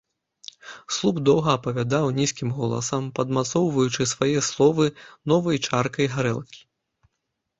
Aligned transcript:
Слуп 0.93 1.15
доўга 1.27 1.49
апавядаў 1.57 2.05
нізкім 2.19 2.53
голасам, 2.59 3.03
падмацоўваючы 3.19 4.07
свае 4.13 4.39
словы 4.49 4.85
новай 5.35 5.57
чаркай 5.67 6.07
гарэлкі. 6.15 6.61